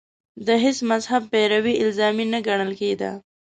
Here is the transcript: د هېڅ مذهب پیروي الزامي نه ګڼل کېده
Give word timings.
د 0.47 0.47
هېڅ 0.63 0.77
مذهب 0.91 1.21
پیروي 1.33 1.73
الزامي 1.83 2.25
نه 2.33 2.39
ګڼل 2.47 2.71
کېده 2.79 3.11